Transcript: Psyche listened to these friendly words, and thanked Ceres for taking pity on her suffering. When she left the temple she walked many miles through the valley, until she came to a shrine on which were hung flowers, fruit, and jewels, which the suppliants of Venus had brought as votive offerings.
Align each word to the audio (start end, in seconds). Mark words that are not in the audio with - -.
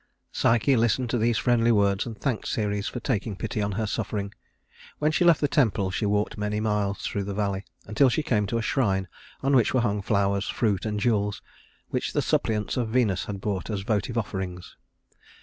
Psyche 0.31 0.75
listened 0.75 1.11
to 1.11 1.19
these 1.19 1.37
friendly 1.37 1.71
words, 1.71 2.07
and 2.07 2.17
thanked 2.19 2.47
Ceres 2.47 2.87
for 2.87 2.99
taking 2.99 3.35
pity 3.35 3.61
on 3.61 3.73
her 3.73 3.85
suffering. 3.85 4.33
When 4.97 5.11
she 5.11 5.23
left 5.23 5.41
the 5.41 5.47
temple 5.47 5.91
she 5.91 6.07
walked 6.07 6.39
many 6.39 6.59
miles 6.59 7.03
through 7.03 7.25
the 7.25 7.35
valley, 7.35 7.65
until 7.85 8.09
she 8.09 8.23
came 8.23 8.47
to 8.47 8.57
a 8.57 8.63
shrine 8.63 9.07
on 9.43 9.55
which 9.55 9.75
were 9.75 9.81
hung 9.81 10.01
flowers, 10.01 10.47
fruit, 10.47 10.87
and 10.87 10.99
jewels, 10.99 11.43
which 11.89 12.13
the 12.13 12.21
suppliants 12.23 12.77
of 12.77 12.89
Venus 12.89 13.25
had 13.25 13.39
brought 13.41 13.69
as 13.69 13.81
votive 13.81 14.17
offerings. 14.17 14.75